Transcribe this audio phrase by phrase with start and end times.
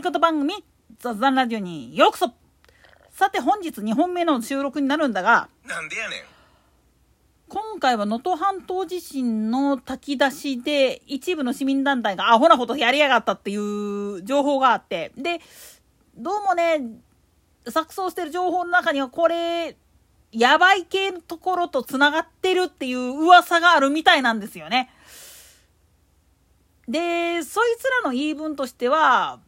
[0.00, 0.64] り方番組
[0.98, 2.32] 雑談ラジオにようこそ
[3.10, 6.20] さて本日2本目の収録になるんだがなんでやねん
[7.48, 15.40] 今回は能登半島地震の炊き出しで一部の市民団体がアホなことやりやがったっていう情報があってで
[16.16, 16.80] どうもね
[17.66, 19.76] 錯綜してる情報の中にはこれ
[20.32, 24.90] やばい系のところと繋がってるっていう噂があるみたいなんですよね。
[26.88, 29.40] で、そいつらの言い分としては、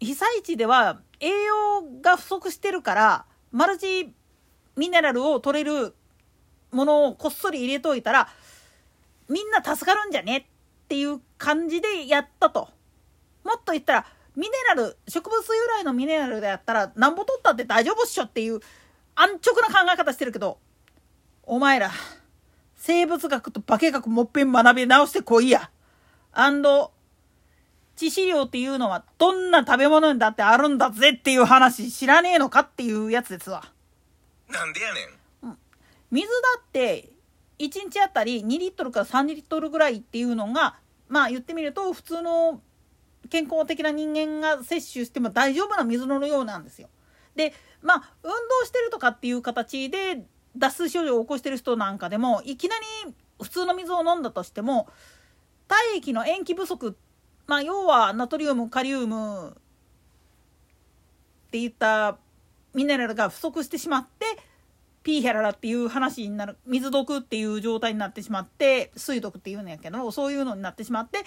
[0.00, 4.12] 被災地では栄養が不足してるから、マルチ
[4.76, 5.94] ミネラルを取れる
[6.72, 8.28] ものをこっそり入れといたら、
[9.28, 10.36] みんな助かるんじゃね？
[10.84, 12.68] っていう感じでやったと。
[13.44, 18.24] もっと言ったら、ミネラル、植物由来のミネラルでやったら、なんぼ取ったって大丈夫っしょ？
[18.24, 18.60] っていう
[19.14, 20.58] 安直な考え方してるけど、
[21.42, 21.90] お前ら、
[22.76, 25.70] 生物学と化学もっぺん学び直してこいや。
[26.32, 26.92] アンド、
[28.00, 33.62] 致死量っていうのはどんな食べ物にだってあるんだぜっていう話知らねえのかっていうやつですわ。
[34.48, 35.00] なんでやね
[35.52, 35.58] ん
[36.10, 37.10] 水だって
[37.58, 40.76] 1日あたり2リットルから3リットルぐらいっていうのが
[41.08, 42.62] まあ言ってみると普通の
[43.28, 46.88] 健康的な人間が摂取しても大丈夫な水の量なんですよ。
[47.36, 50.24] でまあ運動してるとかっていう形で
[50.56, 52.76] 脱水症状を起こしてる人なんかでもいきな
[53.06, 54.88] り普通の水を飲んだとしても
[55.68, 56.96] 体液の塩基不足
[57.50, 59.52] まあ要はナトリウムカリウムっ
[61.50, 62.16] ていった
[62.74, 64.24] ミネラルが不足してしまって
[65.02, 71.24] ピーヒャララっていう話になる水毒っていう状態になってしまって水毒っていうんやけどそういうのになってしまって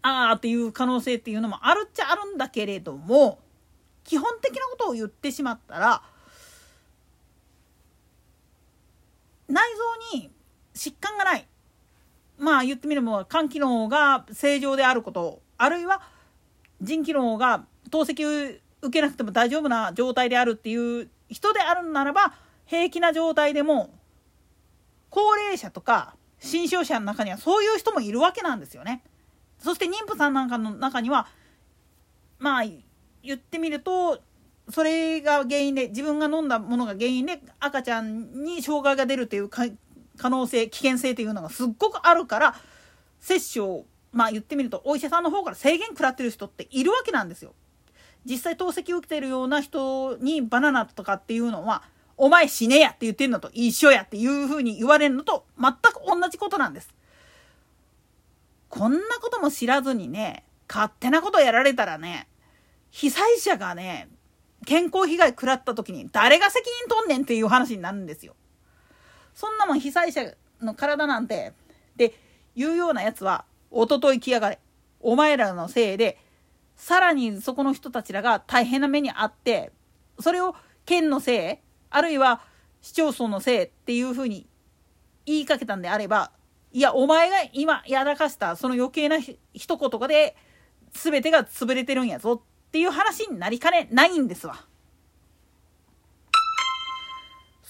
[0.00, 3.38] ああっていう可能性っていうのもあるっちゃあるんだけれども
[4.04, 6.02] 基本的なことを言ってしまったら
[9.46, 9.62] 内
[10.14, 10.30] 臓に
[10.74, 11.46] 疾患がない。
[12.42, 16.02] まあ言ってみれば肝機能が正常であることあるいは
[16.80, 22.34] 腎機能が透析受けなくても大丈夫な状態であるっていう人であるならば
[22.66, 23.94] 平気な状態でも
[25.08, 29.04] 高齢者とか新症者の中にはそういう人もいるわけなんですよね。
[29.60, 31.28] そして妊婦さんなんかの中には
[32.40, 32.64] まあ
[33.22, 34.20] 言ってみると
[34.68, 39.48] それが原因で自分が飲んだものが原因で赤ちゃんに障害が出るという
[40.18, 42.54] 可能性危険性というのがすっごくあるから
[43.20, 47.54] 接種をまあ言ってみるとお医者さんの方から制限食らってる人っているわけなんですよ。
[48.24, 51.82] 実際透析を受けてるような人にバナナとかっていうのは
[52.16, 56.94] お前死ねやって言ってるのと一緒やっていうふうに言われるのと全く同じことなんです。
[58.68, 62.28] こんなことも知らずにね勝手なことやられたらね
[62.90, 64.08] 被災者がね
[64.64, 68.34] 健康被害食らった時に誰が責任取んねんっていう話になるんですよ。
[69.34, 71.52] そんなもん被災者の体なんて
[71.96, 72.14] で
[72.54, 74.58] 言うようなやつはおととい来やがれ
[75.00, 76.18] お前らのせいで
[76.76, 79.72] さらにそこの人たちらが大変な目に遭って
[80.20, 80.54] それを
[80.84, 81.56] 県のせい
[81.90, 82.40] あるいは
[82.80, 84.46] 市町村のせいっていうふうに
[85.26, 86.32] 言いかけたんであれば
[86.72, 90.36] いやお前が今やらかしたその余計な一言で
[90.92, 94.64] 全てが潰れてるんやぞっていう話になりかねないんですわ。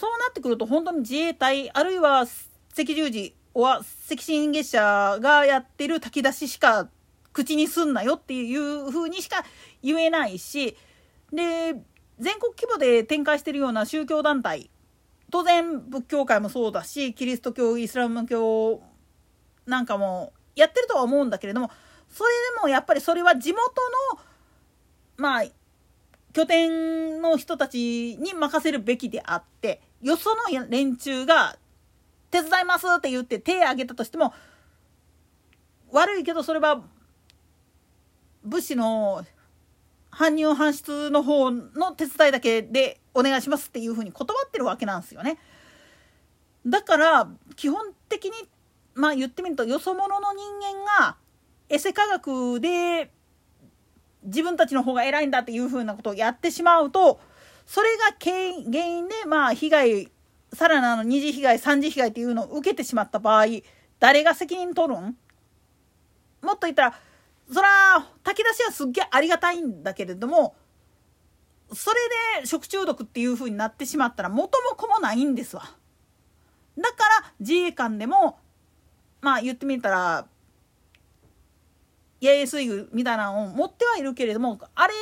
[0.03, 6.89] そうなってくると本当に自衛隊あるいは赤十字は赤新月社がやってる炊き出ししか
[7.33, 9.45] 口にすんなよっていう風にしか
[9.81, 10.77] 言えないし
[11.33, 11.77] で
[12.19, 14.71] 全国規模で展開してるような宗教団体
[15.31, 18.83] 当然仏教界もそうだしキリスト教イスラム教
[19.67, 21.71] なんかもやってるとは思うんだけれども
[22.09, 23.61] それでもやっぱりそれは地元
[24.17, 24.21] の
[25.17, 25.45] まあ
[26.33, 31.57] 拠点の人たちに任せるべきであってよその連中が
[32.31, 34.35] 手伝いますって言って手挙げたとしても
[35.93, 36.83] 悪いけどそれは
[38.43, 39.25] 物資の
[40.11, 45.39] 搬入搬出の方の手伝いだけでお願いしますっていうふうに断ってるわけなんですよね。
[46.67, 48.33] だから基本的に
[48.95, 51.17] まあ言ってみるとよそ者の人間が
[51.69, 53.11] エセ科学で
[54.25, 57.21] 自分たちの方が偉いんだっていうふうなことをやってしまうと
[57.67, 58.37] それが原
[58.85, 60.13] 因でまあ被害
[60.53, 63.47] さらなの二次被害三次被害っていうのを受けてしまった場合
[63.99, 65.17] 誰が責任取るん？
[66.43, 66.95] もっと言ったら
[67.51, 70.55] そら炊き出しはすっげえありがたいんだけれども
[71.73, 71.97] それ
[72.41, 75.63] で食中毒っていう風になってしまったら元も子もないんですわ。
[76.77, 78.39] だから自衛官でも
[79.21, 80.27] まあ言ってみたら
[82.21, 84.93] 八重水具みたいなのを持ってはいるけれどもあれ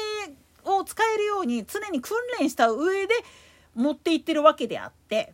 [0.64, 3.14] を使えるように常に訓練した上で
[3.74, 5.32] 持っていってるわけであって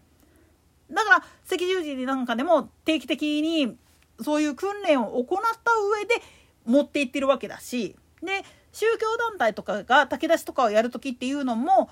[0.90, 3.76] だから赤十字なんかでも定期的に
[4.20, 6.23] そういう訓練を行った上で
[6.64, 11.90] 持っていってるわけだしで宗教団体とかが炊き出しとかをやる時っていうのも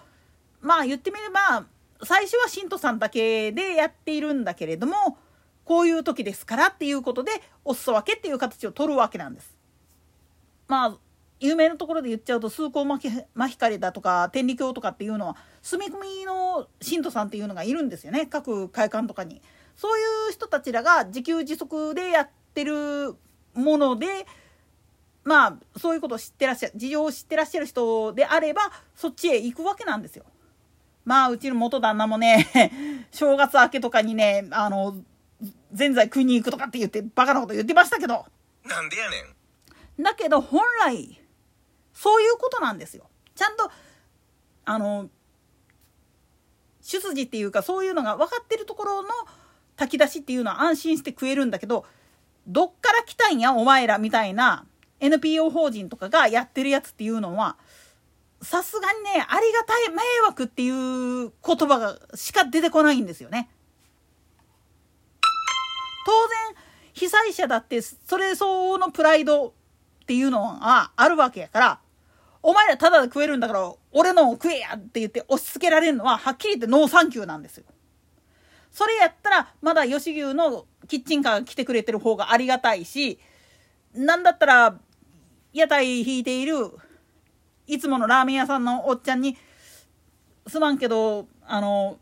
[0.60, 1.64] まあ言ってみれば
[2.02, 5.18] 最初は信徒さんだけでやっているんだけれども
[5.64, 7.30] こういう時ですからっていうことで
[7.64, 9.54] お裾分けっていう形を取るわけなんです。
[10.68, 10.98] まあ
[11.44, 19.42] 有名なところで言っちゃうと崇高マヒカリだとか天理教とかっていうのは住み込みの信徒さんっていうのがいるんですよね各会館とかに。
[19.76, 23.16] そういう人たちらが自給自足でやってる
[23.54, 24.26] もので
[25.24, 28.62] まあそういうことを知ってらっしゃる事情を知ってらっしゃる人であれば
[28.94, 30.24] そっちへ行くわけなんですよ。
[31.04, 32.48] まあうちの元旦那もね
[33.10, 34.96] 正月明けとかにねあの
[35.72, 38.24] ぜんざい食いに行くとかって言ってバカなこと言ってましたけど
[38.64, 39.16] なんでやね
[39.98, 41.20] んだけど本来
[42.34, 43.04] いうことなんですよ
[43.34, 43.70] ちゃんと
[44.64, 45.08] あの
[46.80, 49.08] 出自っていうかそういうのが分かってるところの
[49.76, 51.84] 炊き出しっていうのは安心して食えるんだけど
[52.46, 54.66] どっから来たんやお前らみたいな
[55.00, 57.56] NPO 法人とかがやってるやつっていうのは
[58.42, 63.48] さすがにねありがたい迷惑っていう言葉がしか出てこないんですよね。
[66.06, 69.52] 当然被災者だってそれ相応のプライドっ
[70.06, 71.80] ていうのはあるわけやから
[72.46, 77.64] お前らただで食えるんだから俺のを食えやって言って押し付けられるのははっきり言ってノーサンキューなんですよ。
[78.70, 83.18] それやったらまだ吉牛のキッチンカーが来てくれてる方がありがたいし
[83.94, 84.78] なんだったら
[85.54, 86.70] 屋台引いている
[87.66, 89.38] いつものラーメン屋さんのおっちゃんに
[90.46, 91.98] 「すまんけどあの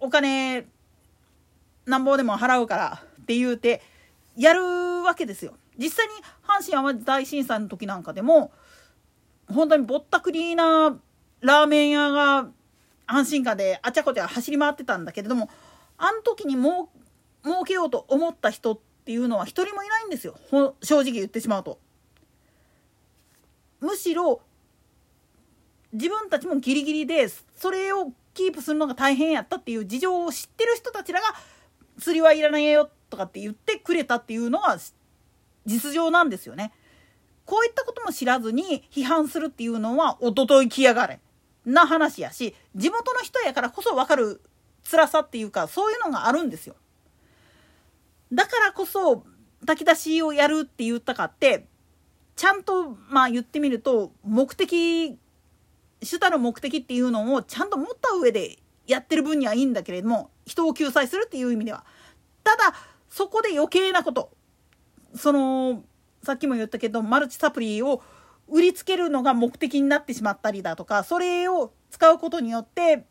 [0.00, 0.66] お金
[1.86, 3.80] なんぼでも払うから」って言うて
[4.36, 4.64] やる
[5.04, 5.54] わけですよ。
[5.78, 8.50] 実際に阪神・淡路大震災の時なんかでも
[9.48, 10.98] 本当にぼったくりな
[11.40, 12.48] ラーメン屋が
[13.06, 15.50] 阪神間であちゃこちゃ走り回ってたんだけれども
[15.98, 16.90] あの時にも
[17.44, 20.36] う儲けようと思った人っていうのは一人もいないんですよ
[20.82, 21.78] 正直言ってしまうと。
[23.80, 24.40] むしろ
[25.92, 31.26] 自分たちもギリギリでそれをキープするのが大変やったっていう事情を知ってる人たちらが
[31.98, 34.78] 釣りはいらないよとかって言ってくれたっていうのが
[35.66, 36.72] 実情なんですよね。
[37.44, 41.20] こういったことも知らずに批判するっていうのはおととい来やがれ。
[41.64, 44.40] な話やし地元の人やからこそ分かる
[44.88, 46.74] 辛さっていうかそういうのがあるんですよ。
[48.32, 49.24] だからこそ
[49.66, 51.66] 炊き出しをやるって言ったかって
[52.34, 55.18] ちゃんとまあ言ってみると目的
[56.02, 61.84] 主たる目的っていうのをちゃんと持った上でやってる分にはいいんだけれども人を救済するっていう意味では。
[62.42, 62.74] ただ
[63.08, 64.30] そこで余計なこと。
[65.14, 65.84] その
[66.22, 68.02] さっきも言ったけどマルチサプリを
[68.48, 73.04] 売りつけるのが目的になってしまったりだとかそれを使うことによって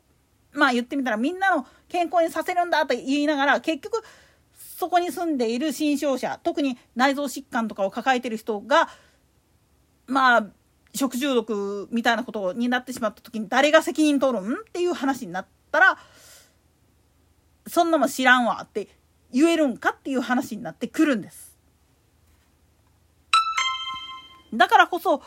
[0.53, 4.03] まあ言ってみたらみんなの健康にさせるんだと言いながら結局
[4.77, 8.89] そこに住んでいる新症者特に内臓疾患とかを抱えてる人が
[10.07, 10.45] まあ
[10.93, 15.97] 食中毒みたいなことになってしまった時に誰が責任取るんっていう話になったら
[17.67, 18.89] そんなもん知らんわって
[19.31, 21.50] 言えるんかっていう話になってくるんです。
[24.53, 25.21] だからこそ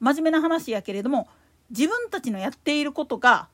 [0.00, 1.28] 真面目な話やけれども
[1.70, 3.48] 自分たちのやっていることが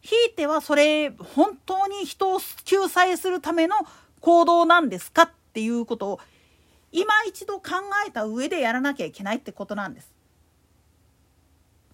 [0.00, 3.76] ひいてはそれ本当に人を救済するための
[4.20, 6.20] 行動なんですかっていうことを
[6.92, 7.70] 今一度考
[8.06, 10.12] えた上でやらなきゃいけないってことなんです。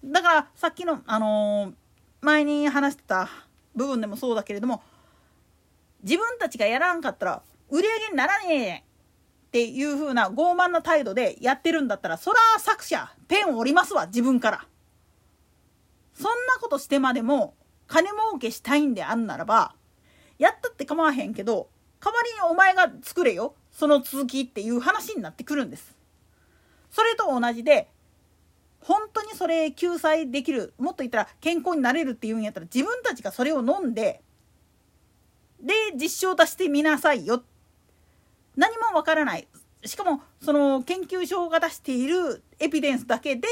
[0.03, 1.73] だからさっきの、あのー、
[2.21, 3.29] 前に話してた
[3.75, 4.81] 部分でもそうだけれども
[6.03, 8.86] 自分たちがやらんかったら売り上げにならねえ
[9.57, 14.67] っていう風な傲慢な態度でやってるんだったらそら作者ペンを折りますわ自分から。
[16.13, 17.55] そんなことしてまでも
[17.87, 19.73] 金儲けしたいんであんならば
[20.37, 25.95] やったって構わへんけど代わりにお前が作れよその続きっていう話になってくるんです。
[26.91, 27.87] それと同じで
[28.79, 34.21] 本当にそれ救済できるもっと言ったら健康になれるっていうんやったら自分たちがそれを飲んで
[35.59, 37.43] で実証出してみなさいよ
[38.57, 39.47] 何もわからない
[39.85, 43.47] しかもその研究所が出しているエビデンスだけで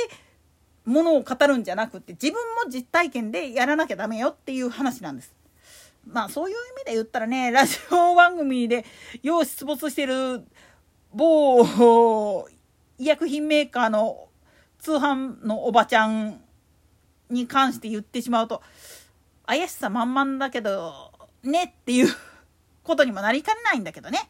[0.83, 2.33] ものを語るんじゃなくて自分
[2.63, 5.33] も実体験でやらなきゃダメよっていう話なんです。
[6.07, 8.85] まあそういう意味で言ったらねラジオ番組で
[9.24, 10.45] よう出没してる
[11.13, 12.47] 某
[13.00, 14.27] 医薬品メーカーの
[14.77, 16.41] 通販のおばちゃん
[17.31, 18.62] に関して言ってしまうと
[19.47, 22.13] 怪しさ満々だけどねっていう
[22.83, 24.29] ことにもなりかねないんだけどね。